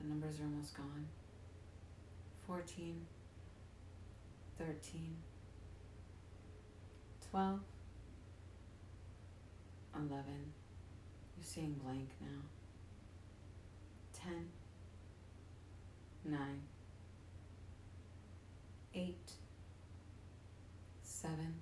The 0.00 0.06
numbers 0.08 0.40
are 0.40 0.44
almost 0.44 0.76
gone. 0.76 1.06
14, 2.46 3.06
13, 4.58 5.16
12, 7.30 7.60
11. 9.96 10.24
You're 11.36 11.44
seeing 11.44 11.80
blank 11.82 12.10
now. 12.20 12.42
10, 14.12 14.48
9, 16.24 16.38
8, 18.94 19.16
7, 21.02 21.54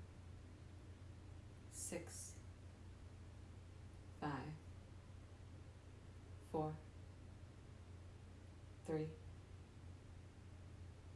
3, 8.93 9.07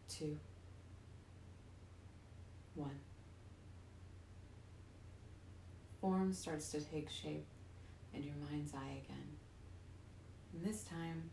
2, 0.10 0.40
one. 2.74 2.90
Form 6.02 6.34
starts 6.34 6.72
to 6.72 6.82
take 6.82 7.12
shape 7.12 7.46
in 8.16 8.24
your 8.24 8.34
mind's 8.50 8.74
eye 8.74 9.04
again. 9.06 9.28
And 10.54 10.66
this 10.66 10.86
time, 10.86 11.30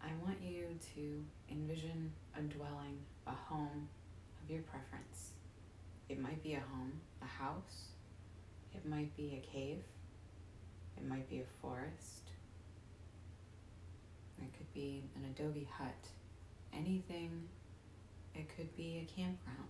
I 0.00 0.10
want 0.24 0.40
you 0.40 0.66
to 0.94 1.24
envision 1.50 2.12
a 2.36 2.42
dwelling, 2.42 3.00
a 3.26 3.32
home 3.32 3.88
of 4.44 4.48
your 4.48 4.62
preference. 4.62 5.32
It 6.08 6.20
might 6.20 6.44
be 6.44 6.54
a 6.54 6.60
home, 6.60 6.92
a 7.22 7.26
house, 7.26 7.88
it 8.72 8.88
might 8.88 9.16
be 9.16 9.42
a 9.42 9.52
cave, 9.52 9.82
it 10.96 11.04
might 11.04 11.28
be 11.28 11.40
a 11.40 11.60
forest, 11.60 12.30
it 14.42 14.56
could 14.56 14.72
be 14.72 15.04
an 15.16 15.24
adobe 15.24 15.68
hut, 15.70 16.08
anything, 16.72 17.48
it 18.34 18.48
could 18.56 18.74
be 18.76 19.06
a 19.06 19.20
campground. 19.20 19.68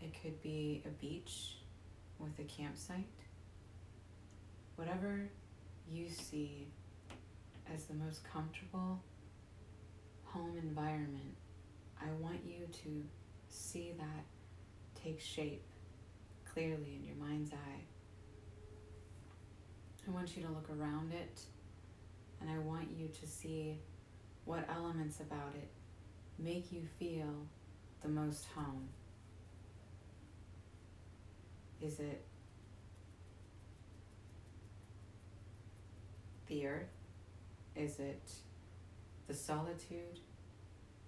It 0.00 0.14
could 0.22 0.40
be 0.42 0.82
a 0.86 0.90
beach 0.90 1.56
with 2.18 2.38
a 2.38 2.44
campsite. 2.44 3.04
Whatever 4.76 5.28
you 5.90 6.08
see 6.08 6.68
as 7.74 7.84
the 7.84 7.94
most 7.94 8.22
comfortable 8.24 9.02
home 10.24 10.56
environment, 10.62 11.36
I 12.00 12.10
want 12.20 12.40
you 12.46 12.66
to 12.84 13.04
see 13.48 13.92
that 13.98 14.24
take 15.02 15.20
shape 15.20 15.64
clearly 16.52 16.98
in 16.98 17.04
your 17.04 17.16
mind's 17.16 17.52
eye. 17.52 17.82
I 20.06 20.10
want 20.10 20.36
you 20.36 20.42
to 20.44 20.48
look 20.48 20.70
around 20.70 21.12
it 21.12 21.40
and 22.40 22.50
I 22.50 22.58
want 22.58 22.88
you 22.96 23.08
to 23.08 23.26
see 23.26 23.78
what 24.44 24.68
elements 24.68 25.20
about 25.20 25.54
it 25.54 25.68
make 26.38 26.72
you 26.72 26.82
feel 26.98 27.46
the 28.02 28.08
most 28.08 28.46
home. 28.54 28.88
Is 31.80 32.00
it 32.00 32.24
the 36.46 36.66
earth? 36.66 36.88
Is 37.76 37.98
it 37.98 38.32
the 39.26 39.34
solitude? 39.34 40.20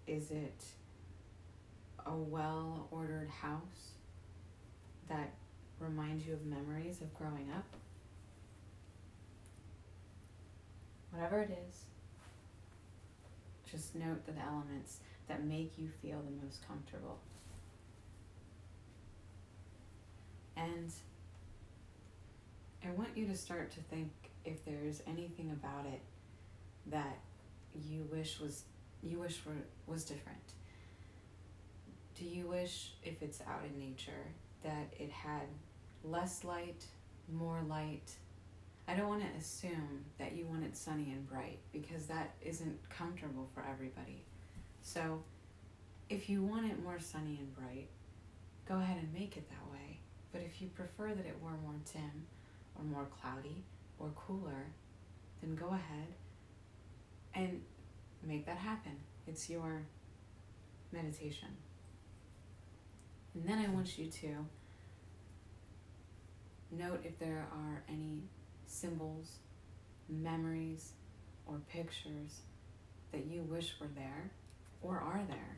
Is 0.07 0.31
it 0.31 0.65
a 2.07 2.15
well 2.15 2.89
ordered 2.91 3.29
house 3.29 3.95
that 5.09 5.35
reminds 5.79 6.27
you 6.27 6.35
of 6.35 6.45
memories 6.45 7.01
of 7.01 7.13
growing 7.15 7.51
up? 7.55 7.80
Whatever 11.11 11.41
it 11.41 11.59
is, 11.69 11.85
just 13.71 13.95
note 13.95 14.27
the 14.27 14.33
elements 14.41 14.99
that 15.29 15.45
make 15.45 15.73
you 15.79 15.89
feel 16.03 16.19
the 16.19 16.45
most 16.45 16.67
comfortable. 16.67 17.19
And 20.57 20.93
I 22.85 22.91
want 22.93 23.11
you 23.17 23.27
to 23.27 23.37
start 23.37 23.71
to 23.73 23.81
think 23.81 24.11
if 24.45 24.65
there's 24.65 25.03
anything 25.07 25.51
about 25.51 25.87
it 25.87 26.01
that 26.87 27.19
you 27.89 28.07
wish 28.11 28.41
was 28.41 28.65
you 29.03 29.19
wish 29.21 29.37
for 29.37 29.53
was 29.87 30.05
different. 30.05 30.39
Do 32.19 32.25
you 32.25 32.49
wish 32.49 32.93
if 33.03 33.23
it's 33.23 33.41
out 33.43 33.63
in 33.65 33.79
nature 33.79 34.27
that 34.63 34.93
it 34.99 35.11
had 35.11 35.47
less 36.05 36.45
light, 36.45 36.85
more 37.33 37.61
light? 37.67 38.11
I 38.91 38.95
don't 38.95 39.09
want 39.09 39.23
to 39.23 39.39
assume 39.39 40.05
that 40.19 40.33
you 40.35 40.47
want 40.47 40.65
it 40.65 40.77
sunny 40.77 41.13
and 41.13 41.25
bright 41.29 41.61
because 41.73 42.07
that 42.07 42.35
isn't 42.43 42.77
comfortable 42.89 43.49
for 43.55 43.65
everybody. 43.71 44.25
So, 44.83 45.23
if 46.09 46.29
you 46.29 46.43
want 46.43 46.67
it 46.67 46.83
more 46.83 46.99
sunny 46.99 47.39
and 47.39 47.55
bright, 47.55 47.87
go 48.69 48.79
ahead 48.79 48.97
and 48.97 49.13
make 49.15 49.37
it 49.37 49.49
that 49.49 49.73
way. 49.73 50.01
But 50.33 50.43
if 50.43 50.61
you 50.61 50.67
prefer 50.69 51.15
that 51.15 51.25
it 51.25 51.37
were 51.41 51.53
more 51.63 51.77
dim 51.93 52.27
or 52.77 52.85
more 52.85 53.07
cloudy 53.21 53.63
or 54.01 54.09
cooler, 54.17 54.73
then 55.41 55.55
go 55.55 55.69
ahead 55.69 56.09
And 57.33 57.63
make 58.25 58.45
that 58.47 58.57
happen. 58.59 58.97
It's 59.29 59.49
your 59.49 59.83
meditation. 60.91 61.49
And 63.35 63.49
then 63.49 63.59
I 63.59 63.69
want 63.69 63.97
you 63.97 64.07
to 64.07 64.47
note 66.73 67.03
if 67.05 67.17
there 67.21 67.47
are 67.53 67.85
any 67.89 68.25
symbols, 68.71 69.39
memories, 70.09 70.93
or 71.47 71.61
pictures 71.69 72.41
that 73.13 73.27
you 73.27 73.43
wish 73.43 73.75
were 73.81 73.89
there 73.97 74.31
or 74.83 74.99
are 74.99 75.21
there 75.29 75.57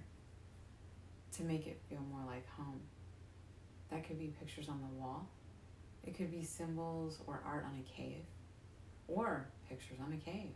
to 1.33 1.42
make 1.42 1.66
it 1.66 1.81
feel 1.88 2.00
more 2.11 2.25
like 2.26 2.49
home. 2.57 2.81
That 3.90 4.07
could 4.07 4.19
be 4.19 4.35
pictures 4.38 4.69
on 4.69 4.81
the 4.81 5.00
wall, 5.00 5.28
it 6.04 6.16
could 6.16 6.31
be 6.31 6.42
symbols 6.42 7.19
or 7.26 7.42
art 7.47 7.64
on 7.64 7.78
a 7.78 7.97
cave, 7.97 8.25
or 9.07 9.47
pictures 9.69 9.99
on 10.04 10.12
a 10.12 10.16
cave. 10.16 10.50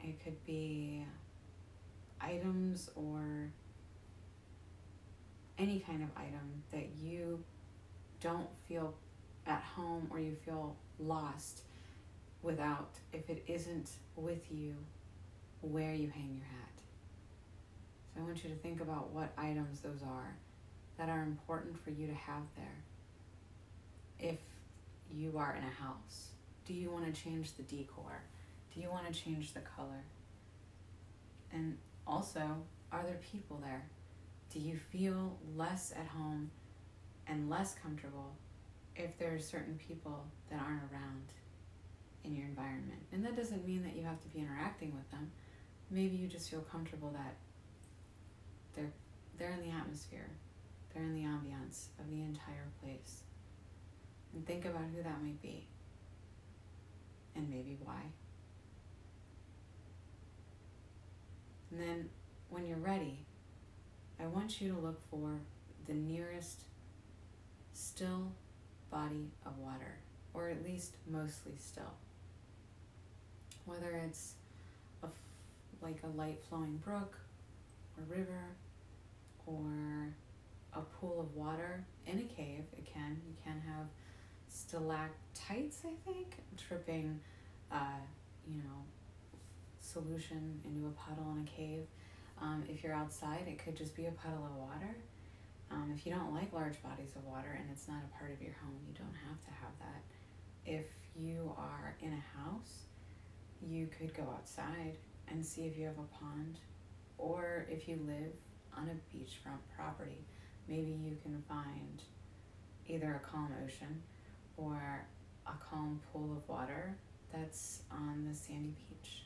It 0.00 0.22
could 0.24 0.44
be 0.46 1.04
items 2.20 2.90
or 2.96 3.50
any 5.58 5.80
kind 5.80 6.02
of 6.02 6.08
item 6.16 6.62
that 6.72 6.88
you 7.00 7.42
don't 8.20 8.48
feel 8.68 8.94
at 9.48 9.62
home 9.62 10.06
or 10.10 10.20
you 10.20 10.34
feel 10.44 10.76
lost 10.98 11.62
without 12.42 12.90
if 13.12 13.28
it 13.30 13.42
isn't 13.46 13.90
with 14.16 14.50
you 14.50 14.74
where 15.60 15.94
you 15.94 16.08
hang 16.08 16.34
your 16.36 16.46
hat. 16.46 16.68
So 18.14 18.20
I 18.20 18.24
want 18.24 18.42
you 18.44 18.50
to 18.50 18.56
think 18.56 18.80
about 18.80 19.10
what 19.10 19.32
items 19.36 19.80
those 19.80 20.02
are 20.06 20.36
that 20.98 21.08
are 21.08 21.22
important 21.22 21.82
for 21.82 21.90
you 21.90 22.06
to 22.06 22.14
have 22.14 22.42
there. 22.56 24.30
If 24.30 24.38
you 25.10 25.38
are 25.38 25.56
in 25.56 25.64
a 25.64 25.82
house, 25.82 26.28
do 26.66 26.74
you 26.74 26.90
want 26.90 27.12
to 27.12 27.20
change 27.22 27.54
the 27.54 27.62
decor? 27.62 28.22
Do 28.74 28.80
you 28.80 28.90
want 28.90 29.12
to 29.12 29.12
change 29.12 29.54
the 29.54 29.60
color? 29.60 30.04
And 31.52 31.78
also, 32.06 32.42
are 32.92 33.02
there 33.04 33.20
people 33.32 33.60
there? 33.62 33.88
Do 34.52 34.60
you 34.60 34.76
feel 34.76 35.38
less 35.56 35.92
at 35.92 36.06
home 36.06 36.50
and 37.26 37.48
less 37.48 37.74
comfortable 37.74 38.34
if 38.98 39.18
there 39.18 39.34
are 39.34 39.38
certain 39.38 39.78
people 39.88 40.24
that 40.50 40.60
aren't 40.60 40.82
around 40.92 41.22
in 42.24 42.34
your 42.34 42.46
environment? 42.46 43.00
And 43.12 43.24
that 43.24 43.36
doesn't 43.36 43.66
mean 43.66 43.82
that 43.84 43.96
you 43.96 44.02
have 44.04 44.20
to 44.22 44.28
be 44.28 44.40
interacting 44.40 44.94
with 44.94 45.10
them. 45.10 45.30
Maybe 45.90 46.16
you 46.16 46.26
just 46.26 46.50
feel 46.50 46.60
comfortable 46.60 47.10
that 47.14 47.36
they're 48.74 48.92
they're 49.38 49.52
in 49.52 49.62
the 49.62 49.74
atmosphere. 49.74 50.28
They're 50.92 51.02
in 51.02 51.14
the 51.14 51.22
ambiance 51.22 51.86
of 52.00 52.10
the 52.10 52.22
entire 52.22 52.66
place. 52.82 53.22
And 54.34 54.46
think 54.46 54.64
about 54.64 54.82
who 54.94 55.02
that 55.02 55.22
might 55.22 55.40
be. 55.40 55.66
And 57.36 57.48
maybe 57.48 57.78
why. 57.84 58.00
And 61.70 61.80
then 61.80 62.08
when 62.50 62.66
you're 62.66 62.78
ready, 62.78 63.18
I 64.20 64.26
want 64.26 64.60
you 64.60 64.72
to 64.72 64.78
look 64.78 65.00
for 65.10 65.38
the 65.86 65.94
nearest 65.94 66.62
still 67.72 68.32
body 68.90 69.30
of 69.46 69.58
water, 69.58 69.98
or 70.34 70.48
at 70.48 70.64
least 70.64 70.96
mostly 71.06 71.52
still. 71.58 71.92
Whether 73.64 74.00
it's 74.06 74.34
a, 75.02 75.08
like 75.82 75.98
a 76.04 76.16
light 76.16 76.40
flowing 76.48 76.80
brook 76.84 77.18
or 77.96 78.04
river 78.16 78.44
or 79.46 80.14
a 80.74 80.80
pool 80.80 81.20
of 81.20 81.34
water 81.34 81.84
in 82.06 82.18
a 82.18 82.34
cave, 82.34 82.64
it 82.76 82.86
can. 82.86 83.20
You 83.26 83.34
can 83.44 83.60
have 83.66 83.86
stalactites, 84.48 85.82
I 85.84 86.10
think, 86.10 86.36
dripping, 86.68 87.20
uh, 87.70 88.00
you 88.46 88.58
know, 88.58 88.84
solution 89.80 90.60
into 90.64 90.86
a 90.86 90.90
puddle 90.90 91.32
in 91.32 91.42
a 91.42 91.50
cave. 91.50 91.86
Um, 92.40 92.62
if 92.68 92.82
you're 92.84 92.94
outside, 92.94 93.44
it 93.46 93.58
could 93.58 93.76
just 93.76 93.96
be 93.96 94.06
a 94.06 94.12
puddle 94.12 94.44
of 94.44 94.56
water. 94.56 94.96
Um, 95.70 95.92
if 95.94 96.06
you 96.06 96.12
don't 96.14 96.34
like 96.34 96.52
large 96.52 96.82
bodies 96.82 97.10
of 97.16 97.24
water 97.24 97.58
and 97.58 97.68
it's 97.70 97.88
not 97.88 98.00
a 98.04 98.18
part 98.18 98.32
of 98.32 98.40
your 98.40 98.54
home, 98.62 98.78
you 98.86 98.94
don't 98.94 99.16
have 99.28 99.40
to 99.44 99.50
have 99.50 99.72
that. 99.80 100.02
If 100.64 100.86
you 101.14 101.52
are 101.56 101.94
in 102.00 102.12
a 102.12 102.38
house, 102.38 102.84
you 103.60 103.88
could 103.98 104.14
go 104.14 104.22
outside 104.34 104.96
and 105.28 105.44
see 105.44 105.66
if 105.66 105.76
you 105.76 105.86
have 105.86 105.98
a 105.98 106.24
pond, 106.24 106.58
or 107.18 107.66
if 107.68 107.88
you 107.88 107.98
live 108.06 108.32
on 108.76 108.88
a 108.88 109.16
beachfront 109.16 109.60
property, 109.76 110.24
maybe 110.68 110.92
you 110.92 111.16
can 111.22 111.42
find 111.48 112.02
either 112.86 113.20
a 113.22 113.26
calm 113.26 113.52
ocean 113.64 114.02
or 114.56 115.04
a 115.46 115.52
calm 115.64 116.00
pool 116.12 116.36
of 116.36 116.48
water 116.48 116.96
that's 117.32 117.82
on 117.90 118.26
the 118.28 118.34
sandy 118.34 118.74
beach. 118.88 119.24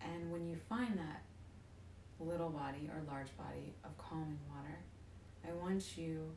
And 0.00 0.30
when 0.30 0.46
you 0.46 0.56
find 0.68 0.96
that 0.98 1.22
little 2.20 2.50
body 2.50 2.88
or 2.92 3.02
large 3.10 3.36
body 3.36 3.74
of 3.84 3.96
calming 3.98 4.38
water, 4.54 4.78
I 5.46 5.52
want 5.52 5.96
you 5.96 6.30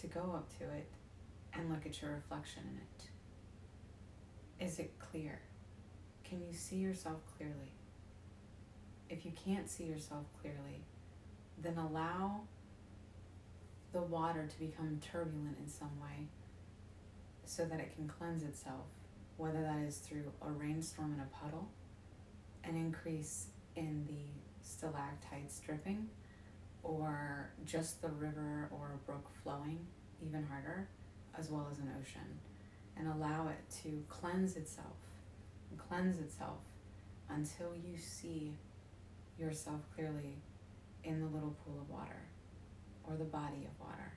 to 0.00 0.06
go 0.06 0.20
up 0.34 0.48
to 0.58 0.64
it 0.64 0.88
and 1.54 1.70
look 1.70 1.86
at 1.86 2.00
your 2.00 2.12
reflection 2.12 2.62
in 2.70 2.78
it. 2.78 4.66
Is 4.66 4.78
it 4.78 4.98
clear? 4.98 5.40
Can 6.24 6.40
you 6.40 6.52
see 6.52 6.76
yourself 6.76 7.20
clearly? 7.36 7.72
If 9.08 9.24
you 9.24 9.32
can't 9.44 9.68
see 9.68 9.84
yourself 9.84 10.24
clearly, 10.40 10.84
then 11.60 11.78
allow 11.78 12.42
the 13.92 14.02
water 14.02 14.46
to 14.46 14.58
become 14.58 15.00
turbulent 15.00 15.56
in 15.58 15.68
some 15.68 15.98
way 16.00 16.28
so 17.44 17.64
that 17.64 17.80
it 17.80 17.94
can 17.96 18.06
cleanse 18.06 18.42
itself, 18.42 18.86
whether 19.38 19.62
that 19.62 19.78
is 19.78 19.98
through 19.98 20.30
a 20.42 20.50
rainstorm 20.50 21.14
in 21.14 21.20
a 21.20 21.28
puddle, 21.44 21.70
an 22.64 22.76
increase 22.76 23.46
in 23.74 24.04
the 24.06 24.68
stalactites 24.68 25.60
dripping, 25.60 26.08
or 26.82 27.50
just 27.64 28.00
the 28.02 28.08
river 28.08 28.68
or 28.70 28.92
a 28.94 29.10
brook 29.10 29.28
flowing 29.42 29.86
even 30.26 30.44
harder, 30.44 30.88
as 31.38 31.50
well 31.50 31.68
as 31.70 31.78
an 31.78 31.90
ocean, 32.00 32.38
and 32.96 33.08
allow 33.08 33.48
it 33.48 33.82
to 33.82 34.02
cleanse 34.08 34.56
itself 34.56 34.96
and 35.70 35.78
cleanse 35.78 36.18
itself 36.18 36.58
until 37.28 37.72
you 37.74 37.96
see 37.96 38.52
yourself 39.38 39.80
clearly 39.94 40.34
in 41.04 41.20
the 41.20 41.26
little 41.26 41.56
pool 41.64 41.78
of 41.80 41.88
water 41.88 42.22
or 43.08 43.16
the 43.16 43.24
body 43.24 43.66
of 43.66 43.86
water. 43.86 44.12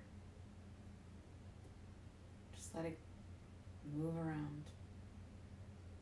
Just 2.55 2.73
let 2.75 2.85
it 2.85 2.97
move 3.95 4.15
around, 4.17 4.63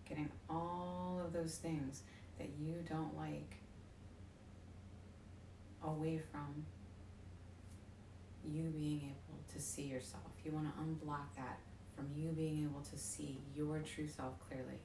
getting 0.08 0.30
all 0.50 1.22
of 1.24 1.34
those 1.34 1.56
things 1.56 2.04
that 2.38 2.50
you 2.60 2.76
don't 2.88 3.17
like 3.17 3.59
away 5.84 6.20
from 6.32 6.65
you 8.46 8.63
being 8.70 9.00
able 9.00 9.39
to 9.54 9.60
see 9.60 9.84
yourself. 9.84 10.24
You 10.44 10.52
want 10.52 10.68
to 10.68 10.82
unblock 10.82 11.36
that 11.36 11.60
from 11.96 12.08
you 12.15 12.30
being 12.30 12.63
able 12.63 12.82
to 12.82 12.98
see 12.98 13.39
your 13.56 13.80
true 13.80 14.08
self 14.08 14.34
clearly. 14.48 14.80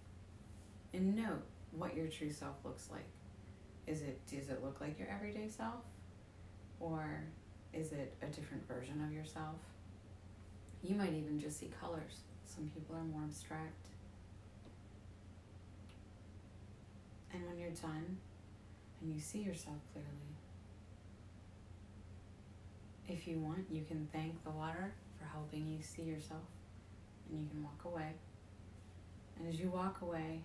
And 0.93 1.17
note 1.17 1.43
what 1.73 1.97
your 1.97 2.07
true 2.07 2.31
self 2.31 2.57
looks 2.65 2.89
like. 2.91 3.07
Is 3.87 4.03
it 4.03 4.21
does 4.27 4.49
it 4.49 4.63
look 4.65 4.81
like 4.81 4.99
your 4.99 5.09
everyday 5.09 5.49
self? 5.49 5.83
Or 6.81 7.25
is 7.73 7.93
it 7.93 8.15
a 8.23 8.27
different 8.27 8.67
version 8.69 9.03
of 9.05 9.13
yourself? 9.13 9.57
You 10.83 10.97
might 10.97 11.13
even 11.15 11.39
just 11.41 11.59
see 11.59 11.71
colors. 11.81 12.21
Some 12.45 12.71
people 12.75 12.97
are 12.97 13.05
more 13.05 13.23
abstract. 13.25 13.87
And 17.33 17.45
when 17.47 17.59
you're 17.59 17.71
done 17.71 18.19
and 19.01 19.13
you 19.13 19.21
see 19.21 19.41
yourself 19.41 19.77
clearly, 19.93 20.34
if 23.09 23.27
you 23.27 23.39
want, 23.39 23.67
you 23.71 23.85
can 23.85 24.09
thank 24.13 24.43
the 24.45 24.51
water 24.51 24.93
for 25.19 25.27
helping 25.27 25.69
you 25.69 25.83
see 25.83 26.03
yourself 26.03 26.43
and 27.29 27.41
you 27.41 27.47
can 27.51 27.63
walk 27.63 27.85
away. 27.85 28.13
And 29.39 29.49
as 29.49 29.59
you 29.59 29.69
walk 29.69 30.01
away, 30.03 30.43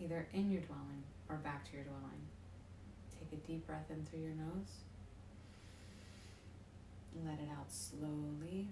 either 0.00 0.26
in 0.32 0.50
your 0.50 0.62
dwelling 0.62 1.04
or 1.28 1.36
back 1.36 1.68
to 1.70 1.76
your 1.76 1.84
dwelling, 1.84 2.26
take 3.18 3.38
a 3.38 3.46
deep 3.46 3.66
breath 3.66 3.90
in 3.90 4.04
through 4.04 4.20
your 4.20 4.34
nose. 4.34 4.80
Let 7.24 7.34
it 7.34 7.48
out 7.56 7.70
slowly. 7.70 8.68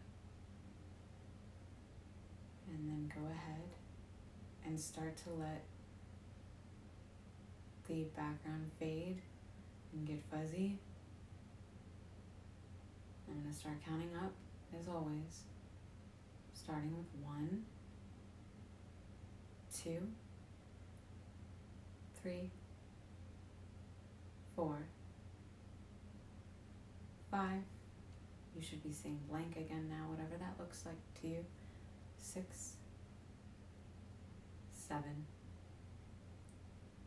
And 2.69 2.89
then 2.89 3.13
go 3.15 3.21
ahead 3.27 3.63
and 4.65 4.81
start 4.81 5.17
to 5.19 5.31
let 5.39 5.63
the 7.87 8.05
background 8.17 8.71
fade 8.79 9.21
and 9.93 10.07
get 10.07 10.23
fuzzy. 10.31 10.79
I'm 13.33 13.41
going 13.41 13.51
to 13.51 13.59
start 13.59 13.77
counting 13.87 14.11
up 14.23 14.33
as 14.79 14.89
always, 14.89 15.45
starting 16.53 16.95
with 16.95 17.07
one, 17.25 17.63
two, 19.75 20.07
three, 22.21 22.51
four, 24.55 24.77
five. 27.31 27.63
You 28.55 28.63
should 28.63 28.83
be 28.83 28.93
seeing 28.93 29.19
blank 29.31 29.57
again 29.57 29.89
now, 29.89 30.11
whatever 30.11 30.37
that 30.39 30.57
looks 30.59 30.85
like 30.85 31.23
to 31.23 31.29
you. 31.29 31.45
Six, 32.19 32.75
seven, 34.75 35.25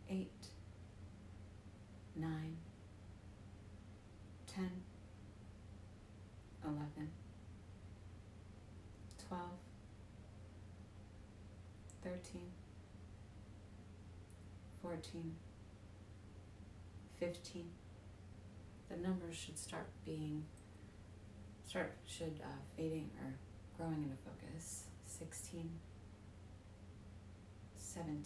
eight, 0.09 0.47
13, 12.25 12.41
14, 14.81 15.35
15. 17.19 17.65
The 18.89 18.97
numbers 18.97 19.35
should 19.35 19.57
start 19.57 19.87
being, 20.05 20.43
start, 21.67 21.91
should 22.07 22.39
uh, 22.41 22.47
fading 22.75 23.09
or 23.21 23.33
growing 23.77 24.03
into 24.03 24.15
focus. 24.23 24.85
16, 25.05 25.69
17. 27.75 28.23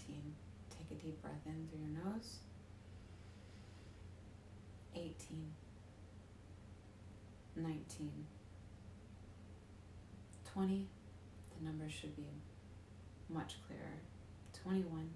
Take 0.70 0.98
a 0.98 1.02
deep 1.02 1.22
breath 1.22 1.34
in 1.46 1.68
through 1.70 1.80
your 1.80 2.14
nose. 2.14 2.38
18, 4.96 5.14
19, 7.56 8.12
20. 10.54 10.88
The 11.58 11.66
numbers 11.66 11.92
should 11.92 12.16
be 12.16 12.24
much 13.30 13.56
clearer. 13.68 14.02
21 14.64 15.10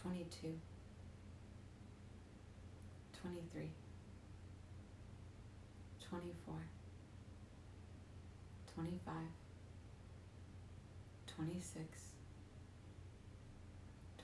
22 0.00 0.54
23 3.20 3.70
24 6.08 6.54
25 8.74 9.14
26 11.26 11.84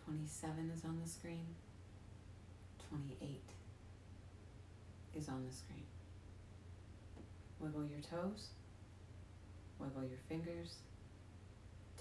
27 0.04 0.70
is 0.76 0.84
on 0.84 1.00
the 1.02 1.08
screen. 1.08 1.46
28 2.90 3.40
is 5.16 5.28
on 5.28 5.44
the 5.48 5.54
screen. 5.54 5.82
Wiggle 7.58 7.86
your 7.86 8.00
toes. 8.00 8.48
Wiggle 9.78 10.04
your 10.04 10.18
fingers 10.28 10.76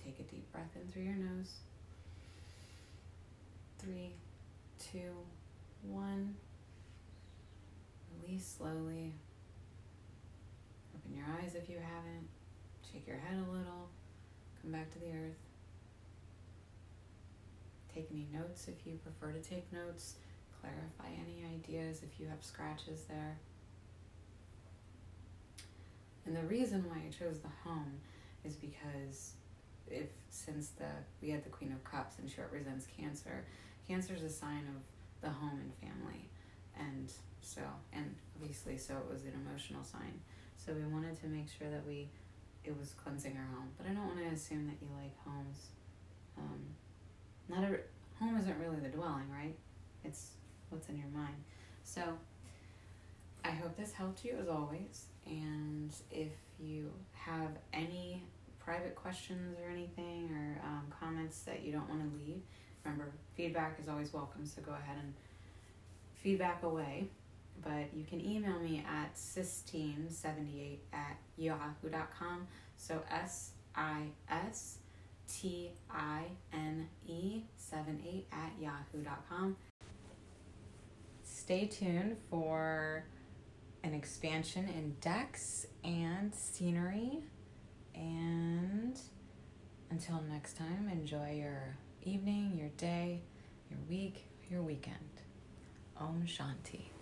take 0.03 0.19
a 0.19 0.23
deep 0.23 0.51
breath 0.51 0.69
in 0.75 0.91
through 0.91 1.03
your 1.03 1.15
nose 1.15 1.51
three 3.79 4.13
two 4.79 5.13
one 5.83 6.35
release 8.21 8.55
slowly 8.57 9.13
Open 10.95 11.17
your 11.17 11.25
eyes 11.41 11.55
if 11.55 11.69
you 11.69 11.77
haven't. 11.77 12.27
Shake 12.91 13.07
your 13.07 13.17
head 13.17 13.35
a 13.37 13.51
little. 13.51 13.89
Come 14.61 14.71
back 14.71 14.91
to 14.93 14.99
the 14.99 15.07
earth. 15.07 15.37
Take 17.93 18.07
any 18.11 18.27
notes 18.33 18.67
if 18.67 18.85
you 18.87 18.97
prefer 18.97 19.31
to 19.31 19.41
take 19.41 19.71
notes. 19.71 20.15
Clarify 20.61 21.13
any 21.19 21.43
ideas 21.53 22.01
if 22.03 22.19
you 22.19 22.27
have 22.27 22.43
scratches 22.43 23.03
there. 23.09 23.37
And 26.25 26.35
the 26.35 26.43
reason 26.43 26.85
why 26.87 26.97
I 27.05 27.09
chose 27.11 27.39
the 27.39 27.49
home 27.69 27.99
is 28.45 28.55
because 28.55 29.33
if 29.87 30.07
since 30.29 30.69
the 30.69 30.89
we 31.21 31.29
had 31.29 31.43
the 31.43 31.49
Queen 31.49 31.71
of 31.71 31.83
Cups 31.83 32.15
and 32.19 32.29
she 32.29 32.41
represents 32.41 32.87
Cancer, 32.97 33.45
Cancer 33.87 34.13
is 34.13 34.23
a 34.23 34.29
sign 34.29 34.65
of 34.75 34.81
the 35.21 35.29
home 35.29 35.59
and 35.61 35.73
family, 35.75 36.29
and 36.77 37.11
so 37.41 37.61
and 37.91 38.15
obviously 38.35 38.77
so 38.77 38.95
it 38.95 39.11
was 39.11 39.23
an 39.23 39.33
emotional 39.45 39.83
sign. 39.83 40.19
So 40.57 40.73
we 40.73 40.83
wanted 40.85 41.19
to 41.21 41.27
make 41.27 41.47
sure 41.49 41.69
that 41.69 41.85
we 41.85 42.07
it 42.63 42.77
was 42.77 42.93
cleansing 42.93 43.37
our 43.37 43.55
home. 43.55 43.69
But 43.77 43.87
I 43.87 43.93
don't 43.93 44.07
want 44.07 44.19
to 44.19 44.27
assume 44.27 44.67
that 44.67 44.75
you 44.81 44.87
like 45.01 45.13
homes. 45.25 45.67
Um, 46.37 46.61
not 47.49 47.63
a 47.63 47.79
home 48.19 48.37
isn't 48.37 48.59
really 48.59 48.79
the 48.79 48.89
dwelling, 48.89 49.29
right? 49.29 49.55
It's 50.03 50.31
what's 50.69 50.89
in 50.89 50.97
your 50.97 51.07
mind. 51.13 51.35
So 51.83 52.01
I 53.43 53.51
hope 53.51 53.75
this 53.77 53.91
helped 53.91 54.23
you 54.23 54.37
as 54.41 54.47
always. 54.47 55.05
And 55.25 55.93
if 56.11 56.31
you 56.59 56.91
have 57.13 57.51
any 57.73 58.23
private 58.73 58.95
questions 58.95 59.57
or 59.59 59.69
anything 59.69 60.29
or 60.31 60.62
um, 60.65 60.86
comments 60.99 61.41
that 61.41 61.63
you 61.63 61.71
don't 61.71 61.88
want 61.89 62.01
to 62.01 62.17
leave, 62.17 62.41
remember 62.83 63.12
feedback 63.36 63.79
is 63.79 63.88
always 63.88 64.12
welcome. 64.13 64.45
So 64.45 64.62
go 64.62 64.71
ahead 64.71 64.97
and 64.99 65.13
feedback 66.15 66.63
away 66.63 67.07
but 67.62 67.93
you 67.93 68.03
can 68.03 68.19
email 68.19 68.59
me 68.59 68.83
at 68.89 69.15
sistine78 69.15 70.77
at 70.91 71.17
yahoo.com. 71.38 72.47
So 72.77 73.01
S 73.09 73.51
I 73.75 74.07
S 74.29 74.79
T 75.27 75.71
I 75.89 76.23
N 76.51 76.88
E 77.07 77.43
78 77.57 78.27
at 78.31 78.51
yahoo.com. 78.59 79.55
Stay 81.23 81.67
tuned 81.67 82.17
for 82.29 83.05
an 83.83 83.93
expansion 83.93 84.67
in 84.67 84.95
decks 84.99 85.67
and 85.83 86.33
scenery. 86.33 87.23
And 87.95 88.99
until 89.89 90.21
next 90.29 90.58
time, 90.58 90.89
enjoy 90.91 91.36
your 91.39 91.77
evening, 92.03 92.58
your 92.58 92.69
day, 92.77 93.21
your 93.69 93.79
week, 93.89 94.25
your 94.49 94.62
weekend. 94.62 94.97
Om 95.97 96.23
Shanti. 96.25 96.92